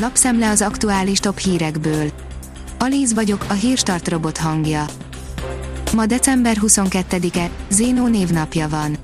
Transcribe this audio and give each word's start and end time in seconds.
Lapszemle 0.00 0.50
az 0.50 0.62
aktuális 0.62 1.18
top 1.18 1.38
hírekből. 1.38 2.10
Alíz 2.78 3.14
vagyok, 3.14 3.44
a 3.48 3.52
hírstart 3.52 4.08
robot 4.08 4.38
hangja. 4.38 4.84
Ma 5.94 6.06
december 6.06 6.56
22-e, 6.60 7.50
Zénó 7.68 8.06
névnapja 8.06 8.68
van. 8.68 8.96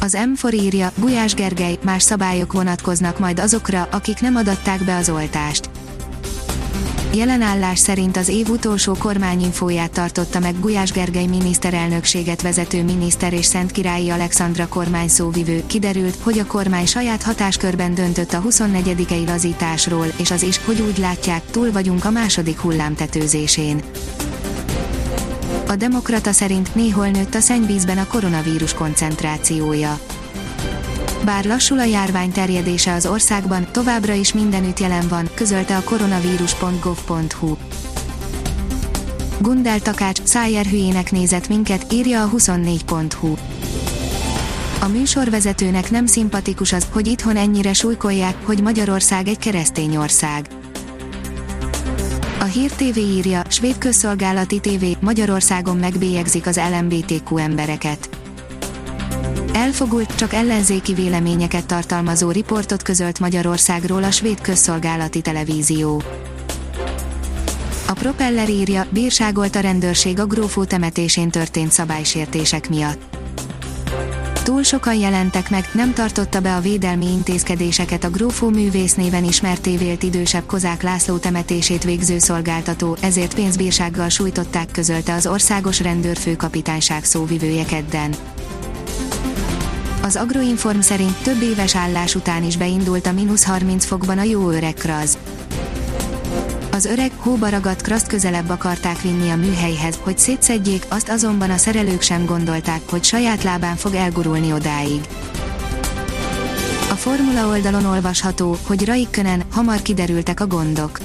Az 0.00 0.16
M4 0.34 0.52
írja, 0.52 0.92
Gulyás 0.96 1.34
Gergely, 1.34 1.78
más 1.82 2.02
szabályok 2.02 2.52
vonatkoznak 2.52 3.18
majd 3.18 3.38
azokra, 3.38 3.88
akik 3.90 4.20
nem 4.20 4.36
adatták 4.36 4.84
be 4.84 4.96
az 4.96 5.08
oltást. 5.08 5.70
Jelen 7.14 7.42
állás 7.42 7.78
szerint 7.78 8.16
az 8.16 8.28
év 8.28 8.48
utolsó 8.48 8.94
kormányinfóját 8.98 9.90
tartotta 9.90 10.38
meg 10.38 10.60
Gulyás 10.60 10.92
Gergely 10.92 11.26
miniszterelnökséget 11.26 12.42
vezető 12.42 12.82
miniszter 12.82 13.32
és 13.32 13.44
Szentkirályi 13.44 14.10
Alexandra 14.10 14.68
kormány 14.68 15.08
szóvivő. 15.08 15.62
Kiderült, 15.66 16.16
hogy 16.22 16.38
a 16.38 16.46
kormány 16.46 16.86
saját 16.86 17.22
hatáskörben 17.22 17.94
döntött 17.94 18.32
a 18.32 18.40
24. 18.40 19.24
lazításról, 19.26 20.06
és 20.16 20.30
az 20.30 20.42
is, 20.42 20.64
hogy 20.64 20.80
úgy 20.80 20.98
látják, 20.98 21.42
túl 21.50 21.72
vagyunk 21.72 22.04
a 22.04 22.10
második 22.10 22.58
hullám 22.58 22.94
tetőzésén. 22.94 23.82
A 25.68 25.76
Demokrata 25.76 26.32
szerint 26.32 26.74
néhol 26.74 27.08
nőtt 27.08 27.34
a 27.34 27.40
szennyvízben 27.40 27.98
a 27.98 28.06
koronavírus 28.06 28.74
koncentrációja. 28.74 29.98
Bár 31.26 31.44
lassul 31.44 31.78
a 31.78 31.84
járvány 31.84 32.32
terjedése 32.32 32.92
az 32.92 33.06
országban, 33.06 33.66
továbbra 33.72 34.12
is 34.12 34.32
mindenütt 34.32 34.78
jelen 34.78 35.08
van, 35.08 35.28
közölte 35.34 35.76
a 35.76 35.82
koronavírus.gov.hu. 35.82 37.56
Gundel 39.40 39.80
Takács 39.80 40.22
szájer 40.22 40.64
hülyének 40.64 41.12
nézett 41.12 41.48
minket, 41.48 41.92
írja 41.92 42.22
a 42.22 42.30
24.hu. 42.30 43.34
A 44.80 44.86
műsorvezetőnek 44.86 45.90
nem 45.90 46.06
szimpatikus 46.06 46.72
az, 46.72 46.86
hogy 46.92 47.06
itthon 47.06 47.36
ennyire 47.36 47.72
súlykolják, 47.72 48.34
hogy 48.44 48.62
Magyarország 48.62 49.28
egy 49.28 49.38
keresztény 49.38 49.96
ország. 49.96 50.48
A 52.40 52.44
Hír 52.44 52.70
TV 52.70 52.98
írja, 52.98 53.42
svéd 53.48 53.78
közszolgálati 53.78 54.60
TV, 54.60 54.84
Magyarországon 55.00 55.76
megbélyegzik 55.76 56.46
az 56.46 56.60
LMBTQ 56.70 57.36
embereket. 57.36 58.08
Elfogult, 59.56 60.14
csak 60.14 60.32
ellenzéki 60.32 60.94
véleményeket 60.94 61.66
tartalmazó 61.66 62.30
riportot 62.30 62.82
közölt 62.82 63.20
Magyarországról 63.20 64.04
a 64.04 64.10
svéd 64.10 64.40
közszolgálati 64.40 65.20
televízió. 65.20 66.02
A 67.86 67.92
propeller 67.92 68.48
írja, 68.48 68.86
bírságolt 68.90 69.56
a 69.56 69.60
rendőrség 69.60 70.20
a 70.20 70.26
grófó 70.26 70.64
temetésén 70.64 71.30
történt 71.30 71.72
szabálysértések 71.72 72.68
miatt. 72.68 73.16
Túl 74.42 74.62
sokan 74.62 74.94
jelentek 74.94 75.50
meg, 75.50 75.70
nem 75.72 75.92
tartotta 75.92 76.40
be 76.40 76.54
a 76.54 76.60
védelmi 76.60 77.06
intézkedéseket 77.06 78.04
a 78.04 78.10
grófó 78.10 78.48
művész 78.48 78.94
néven 78.94 79.24
ismert 79.24 79.60
tévélt 79.60 80.02
idősebb 80.02 80.46
Kozák 80.46 80.82
László 80.82 81.16
temetését 81.16 81.84
végző 81.84 82.18
szolgáltató, 82.18 82.96
ezért 83.00 83.34
pénzbírsággal 83.34 84.08
sújtották 84.08 84.70
közölte 84.70 85.14
az 85.14 85.26
országos 85.26 85.80
rendőrfőkapitányság 85.80 87.04
szóvivője 87.04 87.64
kedden. 87.64 88.14
Az 90.06 90.16
Agroinform 90.16 90.80
szerint 90.80 91.22
több 91.22 91.42
éves 91.42 91.76
állás 91.76 92.14
után 92.14 92.42
is 92.44 92.56
beindult 92.56 93.06
a 93.06 93.12
mínusz 93.12 93.44
30 93.44 93.84
fokban 93.84 94.18
a 94.18 94.22
jó 94.22 94.50
öreg 94.50 94.74
kraz. 94.74 95.18
Az 96.72 96.84
öreg, 96.84 97.10
hóba 97.16 97.48
ragadt 97.48 97.82
kraszt 97.82 98.06
közelebb 98.06 98.48
akarták 98.48 99.00
vinni 99.00 99.30
a 99.30 99.36
műhelyhez, 99.36 99.98
hogy 100.02 100.18
szétszedjék, 100.18 100.86
azt 100.88 101.08
azonban 101.08 101.50
a 101.50 101.56
szerelők 101.56 102.00
sem 102.00 102.24
gondolták, 102.24 102.80
hogy 102.90 103.04
saját 103.04 103.42
lábán 103.42 103.76
fog 103.76 103.94
elgurulni 103.94 104.52
odáig. 104.52 105.00
A 106.90 106.94
Formula 106.94 107.46
oldalon 107.46 107.84
olvasható, 107.84 108.56
hogy 108.66 108.84
Raikkonen 108.84 109.42
hamar 109.52 109.82
kiderültek 109.82 110.40
a 110.40 110.46
gondok. 110.46 110.98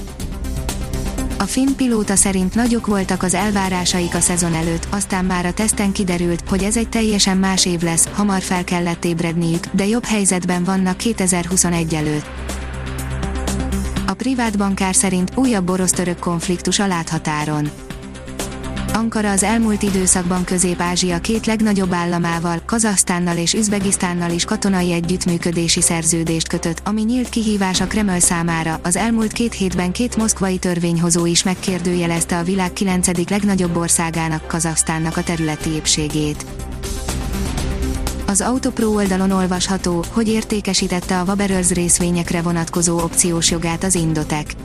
A 1.42 1.46
finn 1.46 1.76
pilóta 1.76 2.16
szerint 2.16 2.56
nagyok 2.56 2.88
voltak 2.88 3.24
az 3.24 3.34
elvárásaik 3.34 4.16
a 4.16 4.20
szezon 4.20 4.54
előtt, 4.54 4.88
aztán 4.90 5.26
már 5.26 5.46
a 5.46 5.54
teszten 5.54 5.92
kiderült, 5.92 6.50
hogy 6.50 6.64
ez 6.64 6.78
egy 6.78 6.90
teljesen 6.90 7.38
más 7.38 7.66
év 7.66 7.82
lesz, 7.82 8.08
hamar 8.14 8.42
fel 8.42 8.64
kellett 8.64 9.06
ébredniük, 9.06 9.66
de 9.72 9.86
jobb 9.86 10.06
helyzetben 10.06 10.64
vannak 10.64 10.98
2021 10.98 11.94
előtt. 11.94 12.26
A 14.08 14.14
privát 14.14 14.58
bankár 14.58 14.96
szerint 14.96 15.32
újabb 15.36 15.70
orosz-török 15.70 16.20
konfliktus 16.20 16.80
a 16.80 16.88
láthatáron. 16.88 17.70
Ankara 18.94 19.32
az 19.32 19.44
elmúlt 19.44 19.82
időszakban 19.82 20.44
Közép-Ázsia 20.44 21.20
két 21.20 21.46
legnagyobb 21.46 21.94
államával, 21.94 22.62
Kazasztánnal 22.66 23.38
és 23.38 23.54
Üzbegisztánnal 23.54 24.32
is 24.32 24.46
katonai 24.46 24.92
együttműködési 24.92 25.82
szerződést 25.82 26.48
kötött, 26.48 26.82
ami 26.86 27.02
nyílt 27.02 27.30
kihívás 27.30 27.82
a 27.82 27.88
Kreml 27.88 28.20
számára. 28.20 28.80
Az 28.84 28.96
elmúlt 28.96 29.32
két 29.32 29.54
hétben 29.54 29.92
két 29.92 30.18
moszkvai 30.18 30.58
törvényhozó 30.58 31.26
is 31.26 31.44
megkérdőjelezte 31.44 32.38
a 32.38 32.44
világ 32.44 32.74
kilencedik 32.74 33.30
legnagyobb 33.30 33.76
országának, 33.76 34.48
Kazasztánnak 34.48 35.18
a 35.18 35.24
területi 35.24 35.70
épségét. 35.70 36.46
Az 38.28 38.42
Autopro 38.42 38.88
oldalon 38.88 39.32
olvasható, 39.32 40.04
hogy 40.12 40.28
értékesítette 40.28 41.20
a 41.20 41.24
Waberers 41.24 41.70
részvényekre 41.70 42.42
vonatkozó 42.42 42.98
opciós 42.98 43.52
jogát 43.52 43.84
az 43.84 43.96
Indotek 43.96 44.56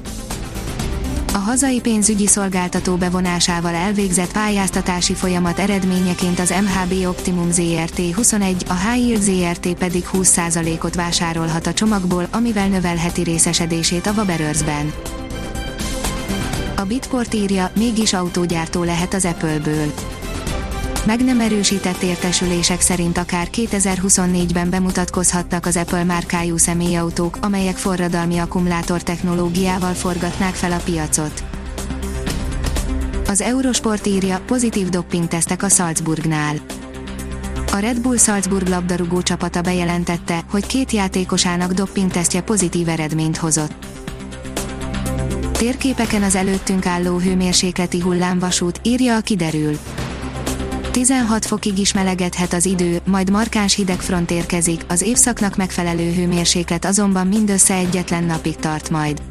a 1.35 1.39
hazai 1.39 1.81
pénzügyi 1.81 2.27
szolgáltató 2.27 2.97
bevonásával 2.97 3.75
elvégzett 3.75 4.33
pályáztatási 4.33 5.15
folyamat 5.15 5.59
eredményeként 5.59 6.39
az 6.39 6.51
MHB 6.51 7.07
Optimum 7.07 7.51
ZRT 7.51 8.01
21, 8.15 8.65
a 8.69 8.75
High 8.89 9.21
ZRT 9.21 9.75
pedig 9.75 10.05
20%-ot 10.13 10.95
vásárolhat 10.95 11.67
a 11.67 11.73
csomagból, 11.73 12.27
amivel 12.31 12.69
növelheti 12.69 13.23
részesedését 13.23 14.07
a 14.07 14.13
Waberers-ben. 14.13 14.93
A 16.77 16.85
Bitport 16.85 17.35
írja, 17.35 17.71
mégis 17.77 18.13
autógyártó 18.13 18.83
lehet 18.83 19.15
az 19.15 19.25
Apple-ből 19.25 19.93
meg 21.07 21.25
nem 21.25 21.41
erősített 21.41 22.03
értesülések 22.03 22.81
szerint 22.81 23.19
akár 23.19 23.49
2024-ben 23.53 24.71
bemutatkozhattak 24.71 25.67
az 25.67 25.77
Apple 25.77 26.05
márkájú 26.05 26.57
személyautók, 26.57 27.39
amelyek 27.41 27.77
forradalmi 27.77 28.39
akkumulátor 28.39 29.03
technológiával 29.03 29.93
forgatnák 29.93 30.55
fel 30.55 30.73
a 30.73 30.81
piacot. 30.85 31.45
Az 33.29 33.41
Eurosport 33.41 34.07
írja, 34.07 34.41
pozitív 34.47 34.89
doppingtesztek 34.89 35.63
a 35.63 35.69
Salzburgnál. 35.69 36.57
A 37.73 37.77
Red 37.77 38.01
Bull 38.01 38.17
Salzburg 38.17 38.69
labdarúgó 38.69 39.23
csapata 39.23 39.61
bejelentette, 39.61 40.45
hogy 40.51 40.67
két 40.67 40.91
játékosának 40.91 41.73
doppingtesztje 41.73 42.41
pozitív 42.41 42.89
eredményt 42.89 43.37
hozott. 43.37 43.87
Térképeken 45.53 46.23
az 46.23 46.35
előttünk 46.35 46.87
álló 46.87 47.19
hőmérsékleti 47.19 48.01
hullámvasút, 48.01 48.81
írja 48.83 49.17
a 49.17 49.21
kiderül. 49.21 49.79
16 50.97 51.47
fokig 51.47 51.79
is 51.79 51.93
melegedhet 51.93 52.53
az 52.53 52.67
idő, 52.67 53.01
majd 53.05 53.31
markáns 53.31 53.75
hidegfront 53.75 54.31
érkezik, 54.31 54.85
az 54.89 55.03
évszaknak 55.03 55.57
megfelelő 55.57 56.13
hőmérséklet 56.13 56.85
azonban 56.85 57.27
mindössze 57.27 57.75
egyetlen 57.75 58.25
napig 58.25 58.57
tart 58.57 58.91
majd. 58.91 59.23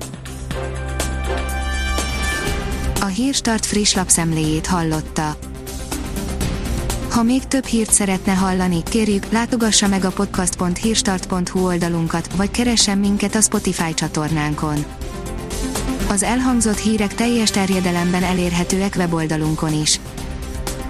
A 3.02 3.06
Hírstart 3.06 3.66
friss 3.66 3.94
lapszemléjét 3.94 4.68
hallotta. 4.68 5.38
Ha 7.10 7.24
még 7.24 7.48
több 7.48 7.66
hírt 7.66 7.92
szeretne 7.92 8.34
hallani, 8.34 8.84
kérjük, 8.84 9.32
látogassa 9.32 9.88
meg 9.88 10.06
a 10.06 10.12
podcast.hírstart.hu 10.12 11.66
oldalunkat, 11.66 12.36
vagy 12.36 12.52
keressen 12.52 12.98
minket 12.98 13.36
a 13.36 13.42
Spotify 13.42 13.94
csatornánkon. 13.94 14.86
Az 16.10 16.24
elhangzott 16.24 16.80
hírek 16.80 17.16
teljes 17.16 17.52
terjedelemben 17.52 18.24
elérhetőek 18.24 18.94
weboldalunkon 18.98 19.82
is. 19.82 20.00